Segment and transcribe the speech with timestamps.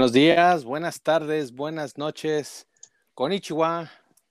[0.00, 2.66] Buenos días, buenas tardes, buenas noches.
[3.12, 3.90] Konnichiwa.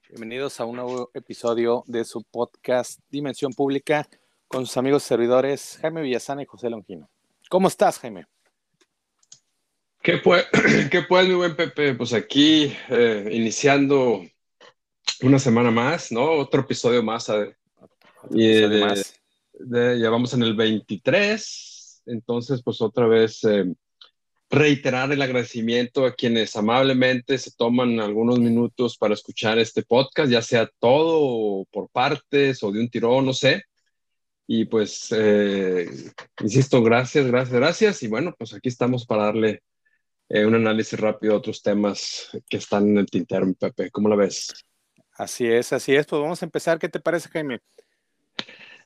[0.10, 4.10] Bienvenidos a un nuevo episodio de su podcast Dimensión Pública
[4.47, 7.08] con sus amigos servidores Jaime Villazana y José Longino.
[7.51, 8.26] ¿Cómo estás, Jaime?
[10.01, 10.47] ¿Qué pues,
[10.90, 11.94] ¿Qué pues mi buen Pepe?
[11.94, 14.24] Pues aquí eh, iniciando
[15.22, 16.31] una semana más, ¿no?
[16.31, 17.30] Otro episodio más.
[17.30, 17.54] Otro
[18.31, 19.22] episodio más.
[19.99, 23.71] ya vamos en el 23, entonces pues otra vez eh,
[24.49, 30.41] reiterar el agradecimiento a quienes amablemente se toman algunos minutos para escuchar este podcast, ya
[30.41, 33.63] sea todo por partes o de un tirón, no sé.
[34.48, 35.88] Y pues, eh,
[36.41, 38.04] insisto, gracias, gracias, gracias.
[38.04, 39.62] Y bueno, pues aquí estamos para darle
[40.27, 43.91] eh, un análisis rápido a otros temas que están en el tintero, Pepe.
[43.91, 44.52] ¿Cómo la ves?
[45.13, 46.07] Así es, así es.
[46.07, 46.79] Pues vamos a empezar.
[46.79, 47.59] ¿Qué te parece, Jaime?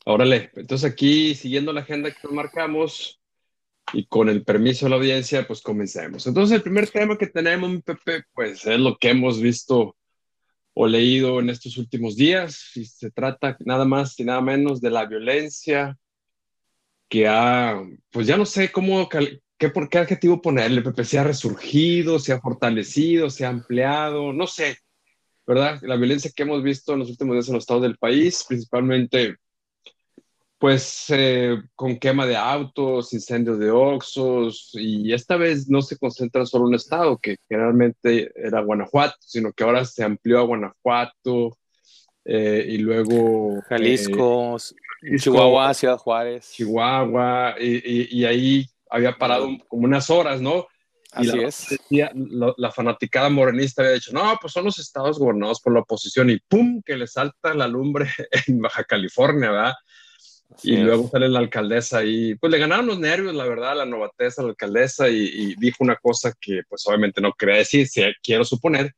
[0.06, 3.22] Órale, entonces aquí, siguiendo la agenda que nos marcamos,
[3.92, 6.26] y con el permiso de la audiencia, pues comencemos.
[6.26, 9.96] Entonces, el primer tema que tenemos, Pepe, pues es lo que hemos visto
[10.76, 14.90] o leído en estos últimos días, y se trata nada más y nada menos de
[14.90, 15.98] la violencia
[17.08, 21.24] que ha, pues ya no sé cómo, qué, por qué adjetivo ponerle, Pepe, se ha
[21.24, 24.78] resurgido, se ha fortalecido, se ha ampliado, no sé,
[25.46, 25.80] ¿verdad?
[25.84, 29.36] La violencia que hemos visto en los últimos días en los estados del país, principalmente
[30.64, 36.46] pues eh, con quema de autos, incendios de oxos, y esta vez no se concentra
[36.46, 41.58] solo en un estado, que generalmente era Guanajuato, sino que ahora se amplió a Guanajuato,
[42.24, 43.58] eh, y luego...
[43.58, 44.56] Eh, Jalisco,
[45.18, 46.50] Chihuahua, Ciudad Juárez.
[46.54, 50.66] Chihuahua, y, ahí había parado como unas horas, ¿no?
[51.12, 51.78] Así es.
[51.90, 56.30] la, la, fanaticada morenista había dicho, no, pues son los estados gobernados por la oposición,
[56.30, 56.82] y ¡pum!
[56.86, 58.08] que le salta la lumbre
[58.48, 59.74] en Baja California, ¿verdad?
[60.62, 64.44] Y luego sale la alcaldesa y pues le ganaron los nervios, la verdad, la novateza,
[64.44, 68.94] la alcaldesa y, dijo una cosa que pues obviamente no quería decir, si quiero suponer.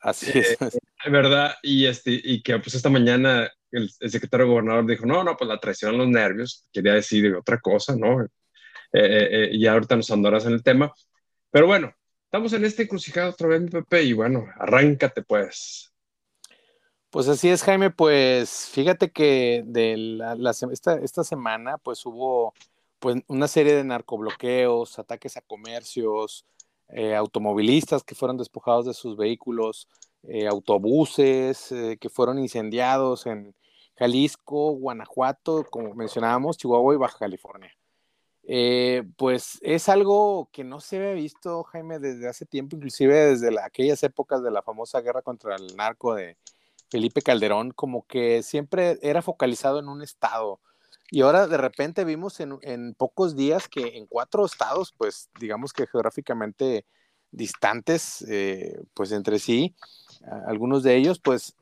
[0.00, 0.52] Así es.
[0.60, 1.54] Eh, ¿Verdad?
[1.62, 5.60] Y, este, y que pues esta mañana el, secretario gobernador dijo, no, no, pues la
[5.60, 8.24] traición los nervios, quería decir otra cosa, ¿no?
[8.24, 8.28] Eh,
[8.92, 10.92] eh, y ahorita nos andarás en el tema.
[11.50, 11.92] Pero bueno,
[12.24, 15.92] estamos en este encrucijado otra vez, mi Pepe, y bueno, arráncate pues.
[17.10, 17.90] Pues así es, Jaime.
[17.90, 22.52] Pues fíjate que de la, esta, semana pues hubo
[22.98, 26.44] pues una serie de narcobloqueos, ataques a comercios,
[26.90, 29.88] eh, automovilistas que fueron despojados de sus vehículos,
[30.24, 33.54] eh, autobuses eh, que fueron incendiados en
[33.96, 37.72] Jalisco, Guanajuato, como mencionábamos, Chihuahua y Baja California.
[39.16, 44.02] pues es algo que no se había visto, Jaime, desde hace tiempo, inclusive desde aquellas
[44.02, 46.36] épocas de la famosa guerra contra el narco de
[46.90, 50.60] Felipe Calderón, como que siempre era focalizado en un estado.
[51.10, 55.86] Y ahora de repente vimos en, pocos días que en cuatro estados, pues digamos que
[55.86, 56.84] geográficamente
[57.30, 59.74] distantes, eh, pues entre sí,
[60.46, 61.54] algunos de ellos, pues,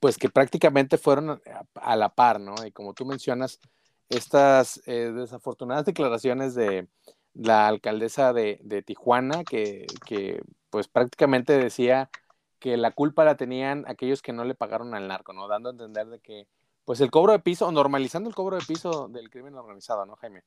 [0.00, 1.40] pues que prácticamente fueron
[1.74, 2.54] a, la par, ¿no?
[2.64, 3.60] Y como tú mencionas,
[4.08, 6.88] estas eh, desafortunadas declaraciones de
[7.34, 10.40] la alcaldesa de, Tijuana, que, que
[10.70, 12.10] pues prácticamente decía
[12.66, 15.46] que la culpa la tenían aquellos que no le pagaron al narco, ¿no?
[15.46, 16.48] Dando a entender de que,
[16.84, 20.42] pues el cobro de piso, normalizando el cobro de piso del crimen organizado, ¿no, Jaime?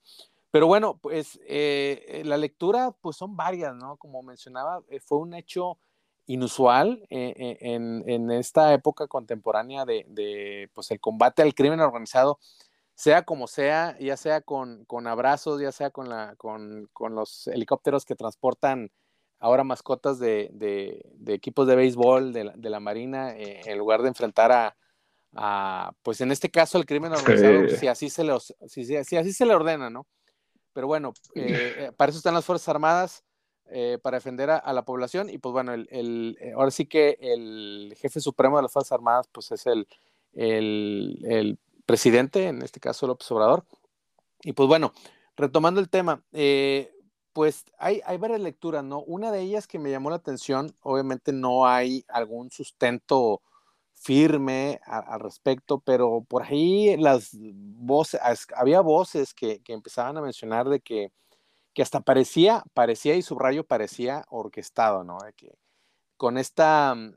[0.51, 3.95] Pero bueno, pues eh, la lectura, pues son varias, ¿no?
[3.95, 5.77] Como mencionaba, eh, fue un hecho
[6.25, 12.37] inusual eh, en, en, esta época contemporánea de, de, pues el combate al crimen organizado,
[12.95, 17.47] sea como sea, ya sea con, con abrazos, ya sea con, la, con, con los
[17.47, 18.91] helicópteros que transportan
[19.39, 24.01] ahora mascotas de, de, equipos de béisbol de la, de la Marina, eh, en lugar
[24.01, 24.75] de enfrentar
[25.33, 28.33] a, pues en este caso, el crimen organizado, si, así se le,
[28.67, 30.07] si, si, así se le ordena, ¿no?
[30.73, 33.23] Pero bueno, eh, eh, para eso están las Fuerzas Armadas,
[34.01, 38.19] para defender a, la población, y pues bueno, el, el, ahora sí que el jefe
[38.19, 39.87] supremo de las Fuerzas Armadas, pues es el,
[40.33, 43.63] el, el presidente, en este caso López Obrador.
[44.41, 44.91] Y pues bueno,
[45.35, 46.91] retomando el tema, eh,
[47.39, 48.99] pues hay, varias lecturas, ¿no?
[48.99, 53.41] Una de ellas que me llamó la atención, obviamente no hay algún sustento
[53.93, 58.19] firme al respecto, pero por ahí las voces,
[58.57, 61.13] había voces que, empezaban a mencionar de que,
[61.73, 65.19] que, hasta parecía, parecía y subrayo parecía orquestado, ¿no?
[65.19, 65.57] De que
[66.17, 67.13] con esta, mm,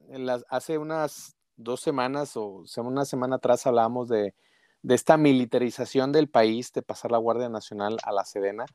[0.51, 4.37] hace unas dos semanas o una semana atrás hablábamos de,
[4.83, 8.67] de esta militarización del país, de pasar la Guardia Nacional a la Sedena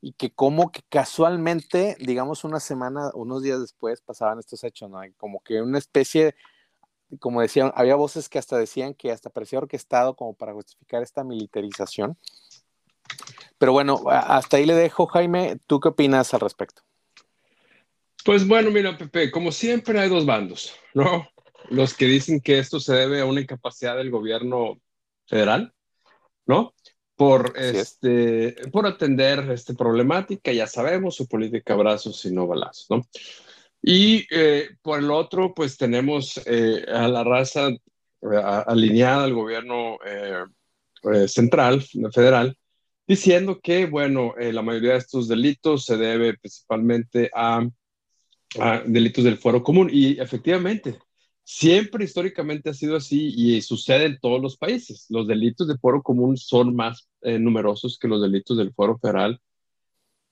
[0.00, 5.00] y que como que casualmente, digamos una semana, unos días después pasaban estos hechos, ¿no?
[5.16, 6.36] Como que una especie,
[7.18, 11.24] como decían, había voces que hasta decían que hasta parecía orquestado como para justificar esta
[11.24, 12.16] militarización.
[13.58, 16.82] Pero bueno, hasta ahí le dejo, Jaime, ¿tú qué opinas al respecto?
[18.24, 21.28] Pues bueno, mira, Pepe, como siempre hay dos bandos, ¿no?
[21.70, 24.80] Los que dicen que esto se debe a una incapacidad del gobierno
[25.26, 25.74] federal,
[26.46, 26.74] ¿no?
[27.18, 33.02] Por, este, por atender esta problemática, ya sabemos, su política brazos y no balazos, ¿no?
[33.82, 37.78] Y eh, por el otro, pues tenemos eh, a la raza eh,
[38.66, 39.98] alineada al gobierno
[41.26, 42.56] central, federal,
[43.04, 47.68] diciendo que, bueno, la mayoría de estos delitos se debe principalmente a,
[48.60, 49.90] a delitos del fuero común.
[49.92, 50.96] Y efectivamente,
[51.50, 55.06] Siempre históricamente ha sido así y sucede en todos los países.
[55.08, 59.40] Los delitos de foro común son más eh, numerosos que los delitos del foro federal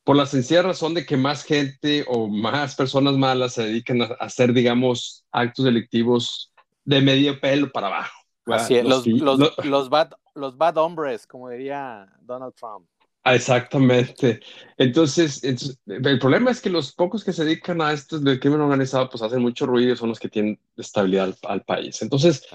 [0.06, 4.04] por la sencilla razón de que más gente o más personas malas se dedican a
[4.20, 6.52] hacer, digamos, actos delictivos
[6.84, 8.16] de medio pelo para abajo.
[8.46, 12.86] Así los, los, los, bad, los bad hombres, como diría Donald Trump.
[13.34, 14.40] Exactamente.
[14.78, 19.08] Entonces, el problema es que los pocos que se dedican a esto del crimen organizado,
[19.08, 22.02] pues hacen mucho ruido y son los que tienen estabilidad al, país.
[22.02, 22.46] Entonces,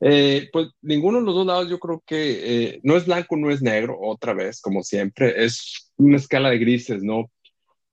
[0.00, 3.50] eh, pues ninguno de los dos lados yo creo que eh, no es blanco, no
[3.50, 7.30] es negro, otra vez, como siempre, es una escala de grises, ¿no?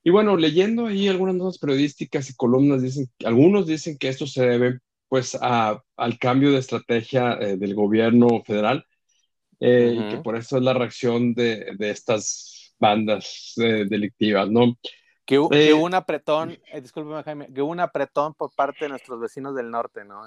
[0.04, 4.46] Y bueno, leyendo ahí algunas notas periodísticas y columnas, dicen, algunos dicen que esto se
[4.46, 4.80] debe
[5.10, 8.86] pues a, al cambio de estrategia eh, del gobierno federal
[9.59, 14.77] eh, y que por eso es la reacción de, de estas bandas eh, delictivas, ¿no?
[15.25, 18.89] Que, hubo, que, eh, un apretón, discúlpeme Jaime, que hubo un apretón por parte de
[18.89, 20.21] nuestros vecinos del norte, ¿no?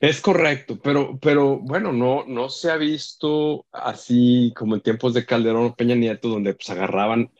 [0.00, 5.24] Es correcto, pero, pero bueno, no, no se ha visto así como en tiempos de
[5.24, 7.32] Calderón o Peña Nieto, donde pues agarraban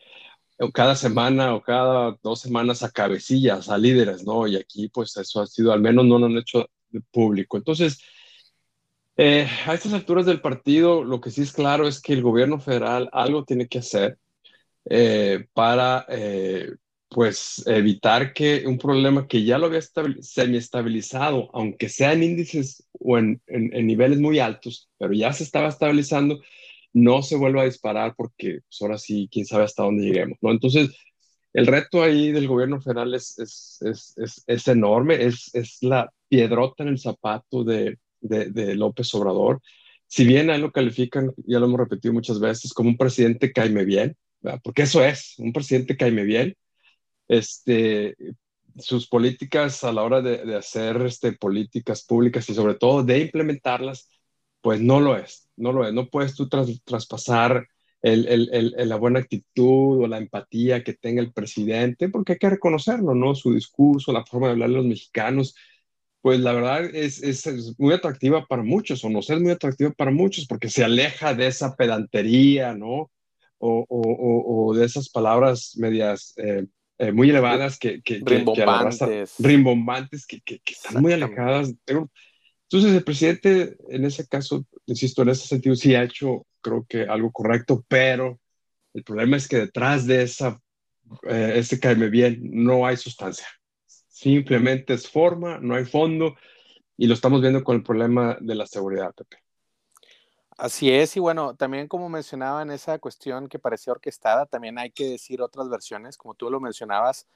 [0.72, 4.46] cada semana o cada dos semanas a cabecillas, a líderes, ¿no?
[4.48, 6.69] Y aquí pues eso ha sido, al menos no lo han hecho
[7.12, 7.56] público.
[7.56, 8.02] Entonces,
[9.19, 12.61] eh, a estas alturas del partido, lo que sí es claro es que el gobierno
[12.61, 14.19] federal algo tiene que hacer
[14.87, 16.73] eh, para, eh,
[17.09, 19.81] pues, evitar que un problema que ya lo había
[20.20, 26.41] semiestabilizado, aunque sea en índices o en, niveles muy altos, pero ya se estaba estabilizando,
[26.93, 30.50] no se vuelva a disparar porque pues, ahora sí, quién sabe hasta dónde lleguemos, ¿no?
[30.50, 30.91] Entonces,
[31.53, 35.50] el reto ahí del gobierno federal es, es, es, es enorme, es,
[35.82, 39.60] la piedrota en el zapato de de, López Obrador.
[40.06, 43.52] Si bien a él lo califican, ya lo hemos repetido muchas veces, como un presidente
[43.52, 44.16] caime bien,
[44.62, 46.56] porque eso es, un presidente caime bien.
[47.28, 48.16] Este,
[48.78, 54.08] sus políticas a la hora de, hacer este, políticas públicas y sobre todo de implementarlas,
[54.60, 55.92] pues no lo es, no lo es.
[55.92, 57.69] No puedes tú traspasar
[58.02, 63.34] la buena actitud o la empatía que tenga el presidente, porque hay que reconocerlo, ¿no?
[63.34, 65.54] Su discurso, la forma de hablar a los mexicanos,
[66.28, 70.10] pues la verdad es, es, muy atractiva para muchos, o no es muy atractiva para
[70.10, 73.10] muchos, porque se aleja de esa pedantería, ¿no?
[73.56, 76.66] O, o, o de esas palabras medias eh,
[76.98, 81.72] eh, muy elevadas que, que, rimbombantes, que, rimbombantes, que, que, están muy alejadas.
[81.86, 87.04] Entonces el presidente, en ese caso, insisto, en ese sentido sí ha hecho, creo que
[87.04, 88.38] algo correcto, pero
[88.92, 90.60] el problema es que detrás de esa,
[91.26, 93.46] eh, ese caeme bien, no hay sustancia.
[94.19, 96.35] Simplemente es forma, no hay fondo
[96.97, 99.44] y lo estamos viendo con el problema de la seguridad, Pepe.
[100.56, 104.90] Así es, y bueno, también como mencionaba en esa cuestión que parecía orquestada, también hay
[104.90, 107.28] que decir otras versiones, como tú lo mencionabas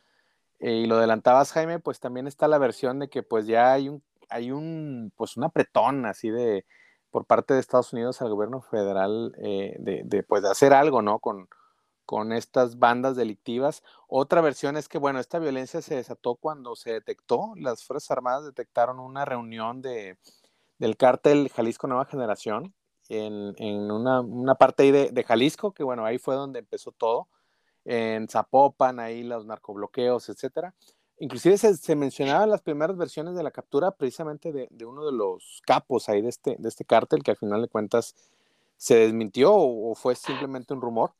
[0.58, 3.88] eh, y lo adelantabas, Jaime, pues también está la versión de que pues ya hay
[3.88, 6.66] un, hay un, pues un apretón así de,
[7.12, 11.00] por parte de Estados Unidos al gobierno federal eh, de, de, pues de hacer algo,
[11.00, 11.20] ¿no?
[11.20, 11.48] Con,
[12.04, 13.82] con estas bandas delictivas.
[14.08, 18.44] Otra versión es que, bueno, esta violencia se desató cuando se detectó, las Fuerzas Armadas
[18.44, 20.18] detectaron una reunión de,
[20.78, 22.74] del cártel Jalisco Nueva Generación
[23.08, 26.92] en, en una, una, parte ahí de, de, Jalisco, que bueno, ahí fue donde empezó
[26.92, 27.28] todo,
[27.84, 30.74] en Zapopan, ahí los narcobloqueos, etcétera.
[31.18, 35.62] Inclusive se, mencionaban las primeras versiones de la captura precisamente de, de, uno de los
[35.64, 38.16] capos ahí de este, de este cártel, que al final de cuentas
[38.76, 41.12] se desmintió o fue simplemente un rumor.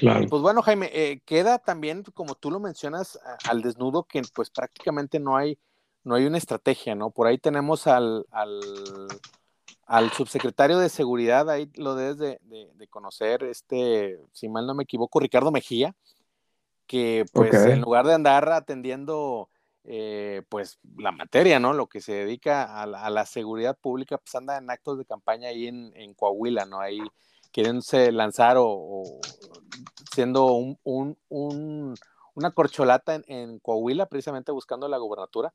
[0.00, 4.50] Y pues bueno, Jaime, eh, queda también, como tú lo mencionas, al desnudo que pues
[4.50, 5.58] prácticamente no hay,
[6.04, 7.10] no hay una estrategia, ¿no?
[7.10, 8.60] Por ahí tenemos al, al,
[9.86, 12.40] al subsecretario de Seguridad, ahí lo debes de,
[12.74, 15.94] de, conocer, este, si mal no me equivoco, Ricardo Mejía,
[16.86, 19.48] que pues en lugar de andar atendiendo
[19.84, 21.72] eh, pues la materia, ¿no?
[21.72, 25.04] Lo que se dedica a la, a la, seguridad pública, pues anda en actos de
[25.04, 26.80] campaña ahí en, en Coahuila, ¿no?
[26.80, 27.00] Ahí
[27.56, 29.02] queriéndose lanzar o,
[30.14, 31.94] siendo un,
[32.34, 35.54] una corcholata en, Coahuila, precisamente buscando la gubernatura.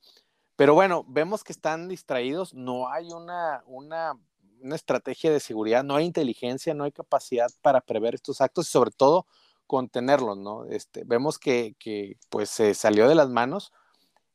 [0.55, 4.13] Pero bueno, vemos que están distraídos, no hay una, una,
[4.61, 8.71] una estrategia de seguridad, no hay inteligencia, no hay capacidad para prever estos actos y
[8.71, 9.27] sobre todo
[9.67, 10.65] contenerlos, ¿no?
[10.65, 13.71] Este, vemos que, que pues se salió de las manos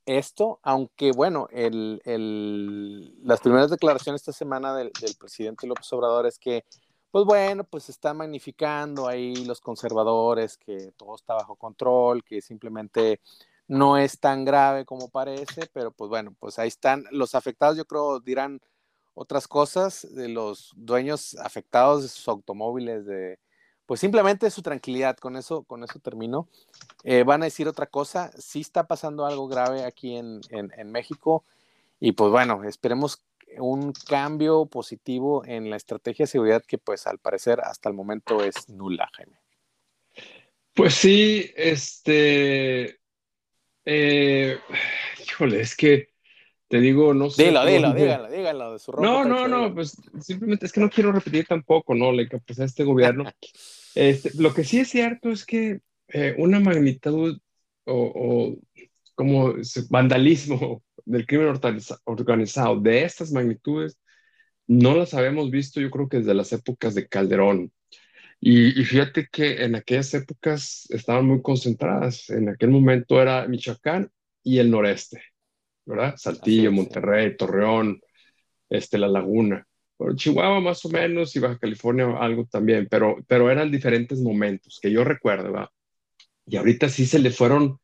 [0.07, 6.27] esto, aunque bueno, el, el, las primeras declaraciones esta semana del, del, presidente López Obrador
[6.27, 6.65] es que,
[7.17, 13.23] pues bueno, pues está magnificando ahí los conservadores, que todo está bajo control, que simplemente
[13.69, 17.05] no es tan grave como parece, pero pues bueno, pues ahí están.
[17.13, 18.61] Los afectados, yo creo dirán
[19.15, 23.39] otras cosas de los dueños afectados de sus automóviles, de,
[23.87, 26.49] pues simplemente su tranquilidad, con eso, con eso termino.
[27.03, 31.45] Eh, van a decir otra cosa, sí está pasando algo grave aquí en, en, México.
[31.99, 33.23] Y pues bueno, esperemos
[33.59, 38.43] un cambio positivo en la estrategia de seguridad que pues al parecer hasta el momento
[38.43, 39.39] es nula, Jaime.
[40.75, 42.99] Pues sí, este,
[43.85, 44.59] eh,
[45.27, 46.11] híjole, es que
[46.69, 47.45] te digo, no sé.
[47.45, 51.13] Dilo, dilo, dígalo, dígalo de su No, no, no, pues simplemente es que no quiero
[51.13, 52.11] repetir tampoco, ¿no?
[52.13, 53.25] Le que pues a este gobierno.
[53.95, 57.39] este, lo que sí es cierto es que eh, una magnitud
[57.85, 58.57] o,
[59.15, 59.55] como
[59.89, 61.59] vandalismo del crimen
[62.05, 63.99] organizado de estas magnitudes
[64.67, 67.73] no las habíamos visto, yo creo que desde las épocas de Calderón.
[68.41, 72.29] Y, y, fíjate que en aquellas épocas estaban muy concentradas.
[72.31, 74.11] En aquel momento era Michoacán
[74.43, 75.23] y el noreste.
[75.87, 76.15] ¿verdad?
[76.17, 78.01] Saltillo, Monterrey, Torreón,
[78.69, 79.67] este, La Laguna.
[80.17, 84.91] Chihuahua más o menos y Baja California algo también, pero, pero eran diferentes momentos que
[84.91, 85.69] yo recuerdo, ¿verdad?
[86.45, 87.79] Y ahorita sí se le fueron,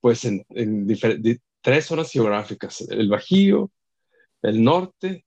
[0.00, 0.46] pues, en,
[1.60, 3.70] tres zonas geográficas, el Bajío,
[4.42, 5.24] el norte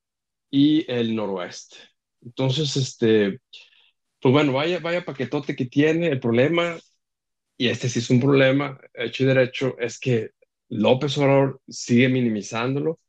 [0.50, 1.78] y el noroeste.
[2.22, 3.40] Entonces, este,
[4.22, 6.08] pues bueno, vaya, vaya paquetote que tiene.
[6.08, 6.78] El problema,
[7.58, 10.32] y este sí es un problema, hecho y derecho, es que
[10.70, 13.00] López Obrador sigue minimizándolo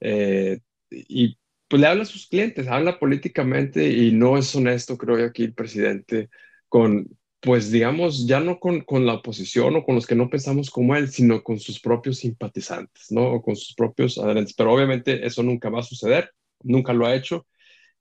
[0.00, 5.18] eh, y pues le habla a sus clientes, habla políticamente y no es honesto, creo
[5.18, 6.30] yo, aquí el presidente
[6.68, 7.08] con,
[7.46, 10.96] pues digamos, ya no con, con, la oposición o con los que no pensamos como
[10.96, 13.34] él, sino con sus propios simpatizantes, ¿no?
[13.34, 14.52] O con sus propios adherentes.
[14.52, 16.32] Pero obviamente eso nunca va a suceder,
[16.64, 17.46] nunca lo ha hecho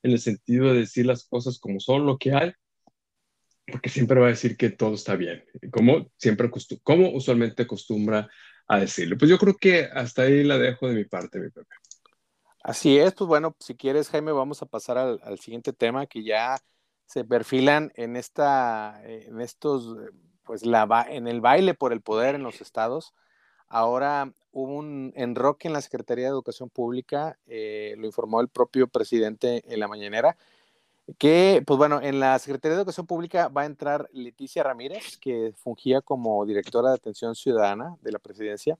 [0.02, 2.54] en el sentido de decir las cosas como son, lo que hay,
[3.68, 6.50] porque siempre va a decir que todo está bien, como siempre,
[6.82, 8.28] como usualmente acostumbra
[8.68, 9.16] a decirlo.
[9.16, 11.76] Pues yo creo que hasta ahí la dejo de mi parte, mi Pepe.
[12.64, 16.58] Así es, pues bueno, si quieres, Jaime, vamos a pasar al, siguiente tema que ya
[17.06, 19.98] se perfilan en esta, en estos,
[20.44, 23.14] pues la en el baile por el poder en los estados.
[23.68, 28.88] Ahora hubo un enroque en la Secretaría de Educación Pública, eh, lo informó el propio
[28.88, 30.38] presidente en la mañanera,
[31.18, 35.54] que, pues bueno, en la Secretaría de Educación Pública va a entrar Leticia Ramírez, que
[35.56, 38.78] fungía como directora de atención ciudadana de la presidencia,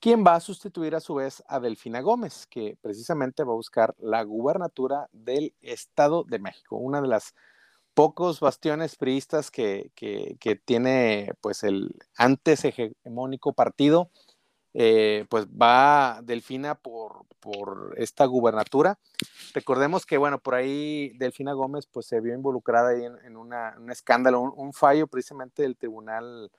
[0.00, 3.94] quien va a sustituir a su vez a Delfina Gómez, que precisamente va a buscar
[3.98, 7.34] la gubernatura del Estado de México, una de las
[7.94, 14.10] pocos bastiones priistas que, que, tiene pues el antes hegemónico partido
[14.72, 18.98] eh, pues va Delfina por, por esta gubernatura.
[19.52, 23.52] Recordemos que, bueno, por ahí Delfina Gómez pues se vio involucrada ahí en, un
[23.90, 26.52] escándalo, un, fallo precisamente del tribunal,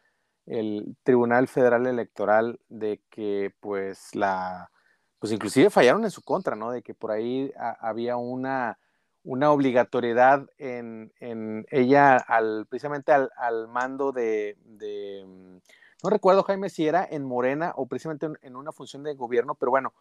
[0.46, 4.72] el Tribunal Federal Electoral de que pues la,
[5.20, 6.72] pues inclusive fallaron en su contra, ¿no?
[6.72, 8.78] De que por ahí había una,
[9.24, 15.62] una obligatoriedad en, en ella al, precisamente al, al mando de, de
[16.04, 19.70] no recuerdo, Jaime, si era en Morena o precisamente en, una función de gobierno, pero
[19.70, 19.94] bueno,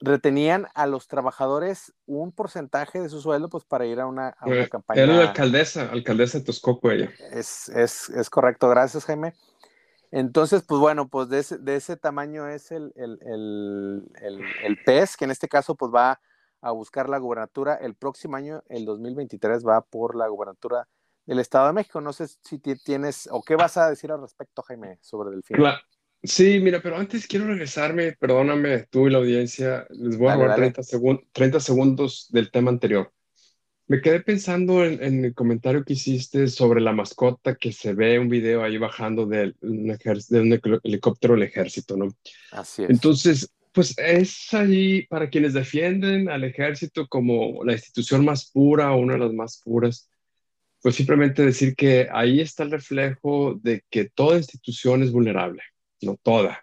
[0.00, 4.68] retenían a los trabajadores un porcentaje de su sueldo pues para ir a una, eh,
[4.68, 5.02] campaña.
[5.02, 7.10] Era la alcaldesa, alcaldesa de Toscoco ella.
[7.32, 9.34] Es, es, es, correcto, gracias Jaime.
[10.12, 15.16] Entonces, pues bueno, pues de ese, de ese tamaño es el, el, el, el, PES,
[15.16, 16.20] que en este caso pues va
[16.60, 17.74] a buscar la gubernatura.
[17.74, 20.88] El próximo año, el 2023, va por la gubernatura
[21.26, 22.00] del Estado de México.
[22.00, 25.56] No sé si tienes o qué vas a decir al respecto, Jaime, sobre Delfín.
[25.56, 25.78] Claro.
[26.22, 30.56] Sí, mira, pero antes quiero regresarme, perdóname tú y la audiencia, les voy a dar
[30.56, 30.82] 30,
[31.32, 33.12] 30, segundos del tema anterior.
[33.86, 38.28] Me quedé pensando en, el comentario que hiciste sobre la mascota que se ve un
[38.28, 42.08] video ahí bajando de un, de un helicóptero del ejército, ¿no?
[42.50, 42.90] Así es.
[42.90, 48.98] Entonces, pues es allí para quienes defienden al ejército como la institución más pura o
[48.98, 50.10] una de las más puras
[50.82, 55.62] pues simplemente decir que ahí está el reflejo de que toda institución es vulnerable,
[56.02, 56.60] no toda.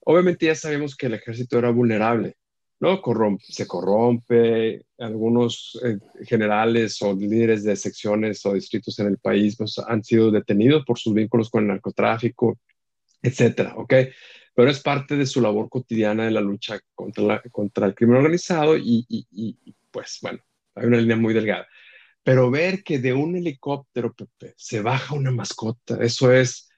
[0.00, 2.36] Obviamente ya sabemos que el ejército era vulnerable,
[2.80, 3.00] ¿no?
[3.40, 9.78] se corrompe, algunos eh, generales o líderes de secciones o distritos en el país pues,
[9.78, 12.58] han sido detenidos por sus vínculos con el narcotráfico,
[13.22, 13.94] etcétera, ¿ok?
[14.56, 18.74] Pero es parte de su labor cotidiana de la lucha contra, contra el crimen organizado
[18.78, 19.06] y,
[19.90, 20.38] pues bueno,
[20.74, 21.68] hay una línea muy delgada.
[22.22, 26.70] Pero ver que de un helicóptero, Pepe, se baja una mascota, eso es,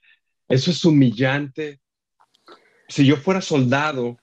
[0.48, 1.80] eso es humillante.
[2.88, 4.18] Si yo fuera soldado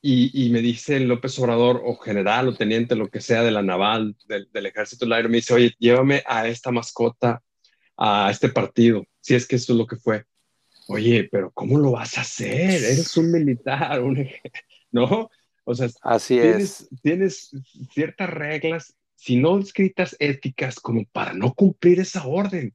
[0.00, 4.16] y, me dice López Obrador o general o teniente, lo que sea de la naval,
[4.26, 7.42] del, ejército del aire, me dice, oye, llévame a esta mascota
[7.96, 10.24] a este partido, si es que eso es lo que fue.
[10.92, 12.70] Oye, pero ¿cómo lo vas a hacer?
[12.70, 14.16] Eres un militar, un
[14.90, 15.30] ¿no?
[15.64, 16.88] O sea, Así tienes, es.
[17.02, 17.50] tienes
[17.92, 22.74] ciertas reglas, si no escritas éticas, como para no cumplir esa orden,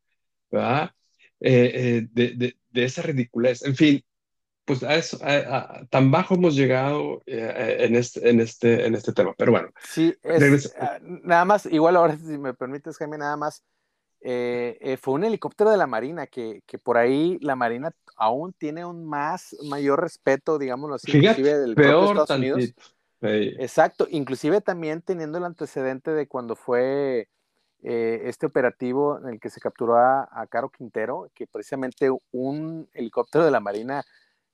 [0.49, 0.91] ¿verdad?
[1.41, 3.63] Eh, eh, de, de, de, esa ridiculez.
[3.63, 4.03] En fin,
[4.63, 5.19] pues a eso,
[5.89, 9.33] tan bajo hemos llegado eh, en, este, en, este, en este tema.
[9.37, 9.69] Pero bueno.
[9.83, 13.63] Sí, es, ah, nada más, igual ahora, si me permites, Jaime, nada más.
[14.99, 19.05] Fue un helicóptero de la Marina, que, que, por ahí la Marina aún tiene un
[19.05, 22.73] más mayor respeto, digámoslo así, inclusive del peor Estados Unidos.
[23.21, 27.29] Exacto, inclusive también teniendo el antecedente de cuando fue
[27.83, 33.45] eh, este operativo en el que se capturó a, Caro Quintero, que precisamente un helicóptero
[33.45, 34.03] de la Marina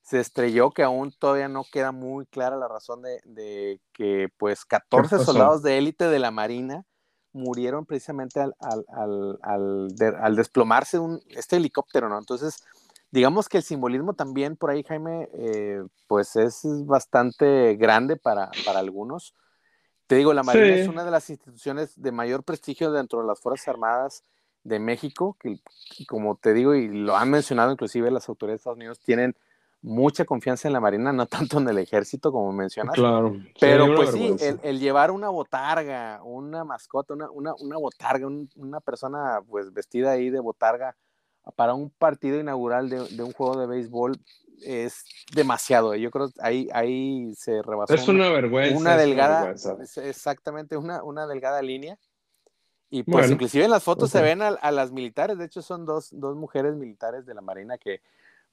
[0.01, 5.20] se estrelló, que aún todavía no queda muy clara la razón de, que pues 14
[5.20, 6.86] soldados de élite de la Marina
[7.33, 12.17] murieron precisamente al, al, al desplomarse un, este helicóptero, ¿no?
[12.17, 12.63] Entonces,
[13.11, 19.35] digamos que el simbolismo también por ahí, Jaime, eh, pues es bastante grande para, algunos.
[20.07, 23.39] Te digo, la Marina es una de las instituciones de mayor prestigio dentro de las
[23.39, 24.23] Fuerzas Armadas
[24.63, 25.59] de México, que
[26.07, 29.35] como te digo, y lo han mencionado inclusive las autoridades de Estados Unidos, tienen
[29.81, 32.95] mucha confianza en la Marina, no tanto en el ejército como mencionas.
[32.95, 33.35] Claro.
[33.59, 39.73] Pero pues sí, el, llevar una botarga, una mascota, una, una, botarga, una persona pues
[39.73, 40.95] vestida ahí de botarga
[41.55, 44.19] para un partido inaugural de, un juego de béisbol
[44.63, 45.95] es demasiado.
[45.95, 47.95] Yo creo que ahí, ahí se rebasó.
[47.95, 48.77] Es una, vergüenza.
[48.77, 49.55] Una delgada,
[50.03, 51.97] exactamente, una, una delgada línea.
[52.93, 56.09] Y pues inclusive en las fotos se ven a, las militares, de hecho son dos,
[56.11, 58.01] dos, mujeres militares de la Marina que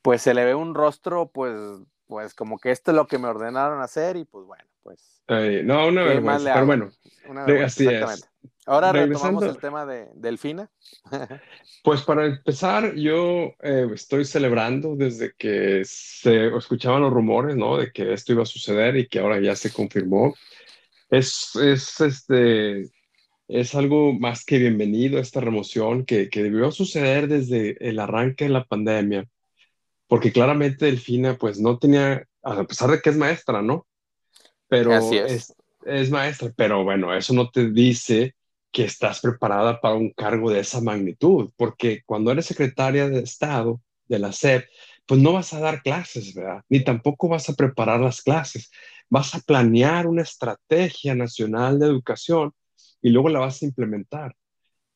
[0.03, 1.55] pues se le ve un rostro pues,
[2.07, 5.23] pues como que esto es lo que me ordenaron hacer y pues bueno, pues...
[5.29, 6.91] no, una vergüenza, pero bueno,
[7.65, 8.29] así es.
[8.69, 10.71] Ahora retomamos el tema de Delfina.
[11.83, 17.79] pues para empezar, yo eh, estoy celebrando desde que se escuchaban los rumores, ¿no?
[17.79, 20.35] De que esto iba a suceder y que ahora ya se confirmó.
[21.09, 22.91] Es, es, este,
[23.49, 28.51] es algo más que bienvenido esta remoción que, que debió suceder desde el arranque de
[28.51, 29.27] la pandemia,
[30.09, 33.87] porque claramente Delfina pues no tenía, a pesar de que es maestra, ¿no?
[34.67, 35.55] Pero es.
[35.85, 38.35] es maestra, pero bueno, eso no te dice
[38.73, 43.81] que estás preparada para un cargo de esa magnitud, porque cuando eres secretaria de Estado
[44.07, 44.67] de la SEP,
[45.07, 46.63] pues no vas a dar clases, ¿verdad?
[46.69, 48.71] Ni tampoco vas a preparar las clases.
[49.09, 52.53] Vas a planear una estrategia nacional de educación
[53.01, 54.37] y luego la vas a implementar.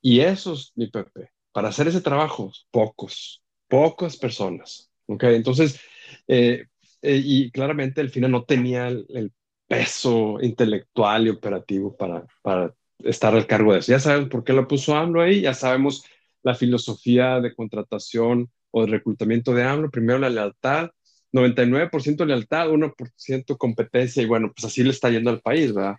[0.02, 4.91] Y esos, mi Pepe, para hacer ese trabajo, pocos, pocas personas.
[5.06, 5.24] ¿Ok?
[5.24, 5.80] Entonces,
[6.28, 6.66] eh,
[7.02, 9.32] eh, y claramente el FINA no tenía el, el,
[9.68, 13.92] peso intelectual y operativo para, para estar al cargo de eso.
[13.92, 16.04] Ya sabemos por qué lo puso AMLO ahí, ya sabemos
[16.42, 19.90] la filosofía de contratación o de reclutamiento de AMLO.
[19.90, 20.90] Primero la lealtad,
[21.32, 25.96] 99% lealtad, 1% competencia y bueno, pues así le está yendo al país, ¿verdad?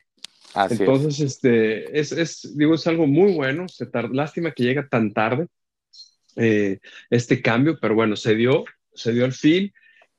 [0.69, 3.67] Entonces, este, es, es, digo, es algo muy bueno.
[3.67, 5.47] Se lástima que llega tan tarde
[6.35, 8.63] eh, este cambio, pero bueno, se dio,
[8.95, 9.71] se dio al fin.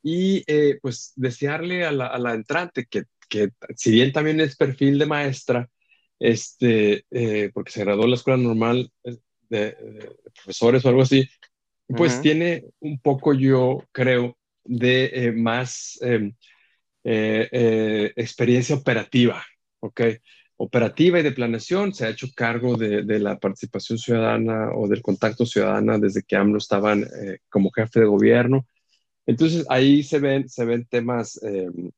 [0.02, 4.56] Y eh, pues desearle a la, a la entrante que, que, si bien también es
[4.56, 5.68] perfil de maestra,
[6.18, 8.90] este, eh, porque se graduó en la escuela normal
[9.48, 9.76] de,
[10.34, 11.28] profesores o algo así,
[11.86, 16.34] pues tiene un poco, yo creo, de eh, más em,
[17.02, 19.44] experiencia operativa,
[19.80, 20.00] ¿ok?
[20.56, 25.02] Operativa y de planeación, se ha hecho cargo de, de la participación ciudadana o del
[25.02, 27.06] contacto ciudadana desde que AMLO estaban
[27.48, 28.66] como jefe de gobierno.
[29.26, 31.90] Entonces ahí se ven, se ven temas em,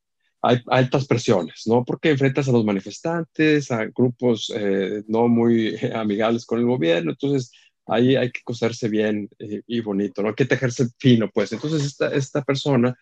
[0.47, 1.85] hay altas presiones, ¿no?
[1.85, 7.51] Porque enfrentas a los manifestantes, a grupos eh, no muy amigables con el gobierno, entonces
[7.87, 10.29] ahí hay que coserse bien y, bonito, ¿no?
[10.29, 11.53] Hay que tejerse fino, pues.
[11.53, 12.97] Entonces esta, esta persona,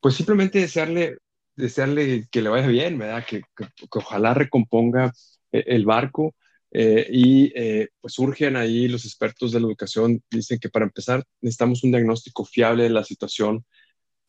[0.00, 1.18] pues simplemente desearle,
[1.56, 3.24] desearle que le vaya bien, ¿verdad?
[3.26, 5.12] Que, que, ojalá recomponga
[5.52, 6.34] eh, el barco.
[6.72, 7.52] Eh, y
[8.00, 12.44] pues surgen ahí los expertos de la educación, dicen que para empezar necesitamos un diagnóstico
[12.44, 13.64] fiable de la situación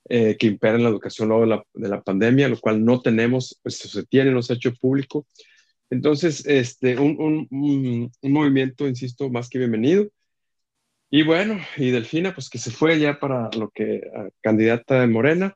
[0.10, 3.02] eh, que impera en la educación luego de la, de la, pandemia, lo cual no
[3.02, 5.28] tenemos, pues se tiene, no se ha hecho público.
[5.90, 10.10] Entonces, este, un, un, un, movimiento, insisto, más que bienvenido.
[11.10, 14.02] Y bueno, y Delfina, pues que se fue ya para lo que,
[14.42, 15.56] candidata de Morena.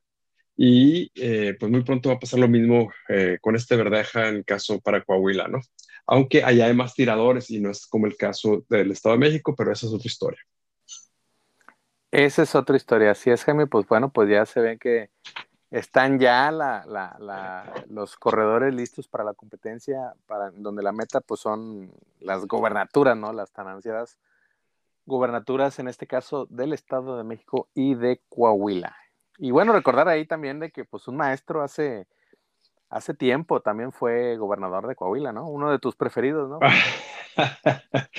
[0.57, 4.43] Y eh, pues muy pronto va a pasar lo mismo eh, con este Verdeja en
[4.43, 5.59] caso para Coahuila, ¿no?
[6.07, 9.53] Aunque allá hay más tiradores y no es como el caso del Estado de México,
[9.57, 10.39] pero esa es otra historia.
[12.11, 13.11] Esa es otra historia.
[13.11, 15.09] Así es, Jaime, pues bueno, pues ya se ve que
[15.71, 16.49] están ya
[17.89, 21.91] los corredores listos para la competencia, para donde la meta pues son
[22.21, 23.33] las gobernaturas, ¿no?
[23.33, 24.17] Las tan ansiadas
[25.05, 28.95] gubernaturas, en este caso del Estado de México y de Coahuila.
[29.37, 32.07] Y bueno, recordar ahí también de que pues un maestro hace,
[32.89, 35.47] hace tiempo también fue gobernador de Coahuila, ¿no?
[35.47, 36.59] Uno de tus preferidos, ¿no?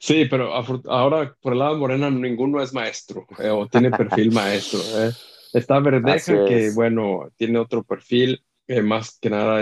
[0.00, 0.52] sí, pero
[0.86, 4.80] ahora por el lado de Morena ninguno es maestro eh, o tiene perfil maestro.
[4.80, 5.10] ¿eh?
[5.52, 9.60] Está Verdeja, que bueno, tiene otro perfil, eh, más que nada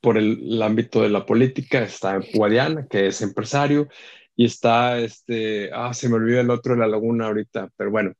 [0.00, 1.82] por el, ámbito de la política.
[1.82, 3.88] Está Guadiana, que es empresario,
[4.34, 8.12] y está este, ah, se me olvidó el otro de la laguna ahorita, pero bueno,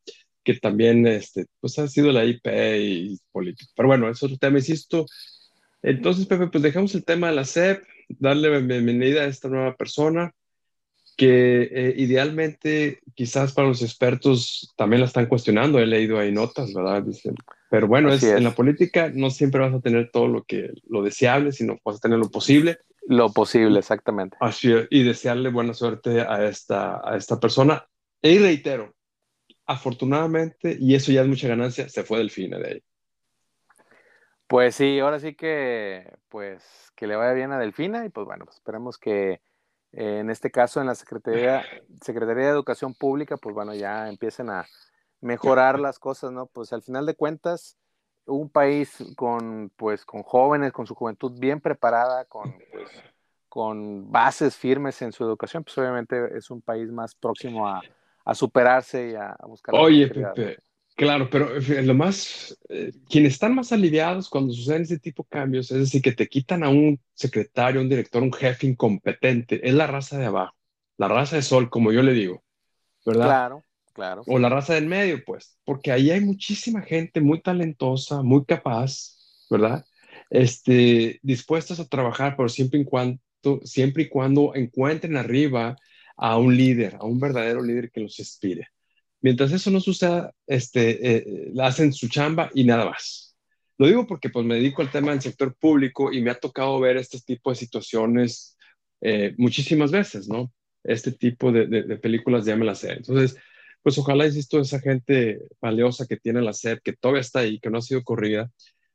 [0.48, 2.46] que también este, pues ha sido la IP
[2.78, 3.70] y político.
[3.76, 5.04] Pero bueno, eso es otro tema, insisto.
[5.82, 10.32] Entonces, Pepe, pues dejamos el tema de la SEP, darle bienvenida a esta nueva persona
[11.18, 15.80] que eh, idealmente quizás para los expertos también la están cuestionando.
[15.80, 17.02] He leído ahí notas, ¿verdad?
[17.02, 17.34] Dicen,
[17.68, 21.02] pero bueno, es, en la política no siempre vas a tener todo lo que lo
[21.02, 22.78] deseable, sino vas a tener lo posible.
[23.06, 24.38] Lo posible, exactamente.
[24.40, 27.86] Así y desearle buena suerte a esta, a esta persona.
[28.22, 28.94] Y reitero,
[29.68, 32.82] afortunadamente, y eso ya es mucha ganancia, se fue del fin de ahí.
[34.46, 38.46] Pues sí, ahora sí que, pues, que le vaya bien a Delfina y pues bueno,
[38.46, 39.42] pues esperemos que
[39.92, 41.62] eh, en este caso en la Secretaría,
[42.00, 44.64] Secretaría de Educación Pública, pues bueno, ya empiecen a
[45.20, 46.46] mejorar las cosas, ¿no?
[46.46, 47.76] Pues al final de cuentas,
[48.24, 52.88] un país con, pues, con jóvenes, con su juventud bien preparada, con, pues,
[53.50, 57.82] con bases firmes en su educación, pues obviamente es un país más próximo a,
[58.28, 59.74] a superarse y a, buscar.
[59.74, 60.58] Oye, Pepe,
[60.94, 65.30] claro, pero eh, lo más, eh, quienes están más aliviados cuando suceden ese tipo de
[65.30, 69.72] cambios, es decir, que te quitan a un secretario, un director, un jefe incompetente, es
[69.72, 70.54] la raza de abajo,
[70.98, 72.44] la raza de sol, como yo le digo,
[73.06, 73.24] ¿verdad?
[73.24, 73.64] Claro.
[73.94, 74.22] Claro.
[74.26, 79.16] O la raza del medio, pues, porque ahí hay muchísima gente muy talentosa, muy capaz,
[79.50, 79.84] ¿verdad?
[80.30, 83.18] Este, dispuestas a trabajar, pero siempre y cuando,
[83.64, 85.76] siempre y cuando encuentren arriba
[86.18, 88.68] a un líder, a un verdadero líder que los inspire.
[89.20, 93.36] Mientras eso no suceda, este, eh, hacen su chamba y nada más.
[93.78, 96.78] Lo digo porque pues me dedico al tema del sector público y me ha tocado
[96.80, 98.56] ver este tipo de situaciones
[99.00, 100.52] eh, muchísimas veces, ¿no?
[100.82, 102.92] Este tipo de, de, películas ya me las sé.
[102.92, 103.36] Entonces,
[103.82, 107.70] pues ojalá, insisto, esa gente valiosa que tiene la SEP, que todavía está ahí, que
[107.70, 108.50] no ha sido corrida,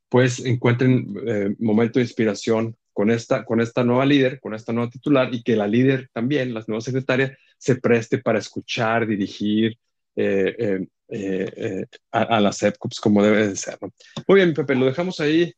[0.09, 4.89] pues encuentren eh, momento de inspiración con esta, con esta nueva líder, con esta nueva
[4.89, 9.77] titular y que la líder también, la nueva secretaria, se preste para escuchar, dirigir
[10.15, 13.77] eh, eh, a, las SEP como debe de ser.
[14.27, 15.53] Muy bien, Pepe, lo dejamos ahí